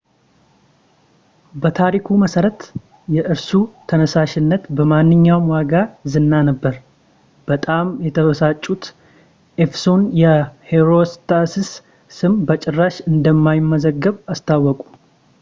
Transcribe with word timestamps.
በታሪኩ 1.63 2.07
መሠረት 2.21 2.61
የእርሱ 3.15 3.49
ተነሳሽነት 3.89 4.63
በማንኛውም 4.77 5.45
ዋጋ 5.55 5.73
ዝና 6.13 6.31
ነበር 6.49 6.73
በጣም 7.51 7.85
የተበሳጩት 8.07 8.83
ኤፌሶን 9.67 10.03
የሂሮስትራስስ 10.23 11.71
ስም 12.19 12.35
በጭራሽ 12.49 12.97
እንደማይመዘገብ 13.13 14.17
አስታወቁ 14.35 14.81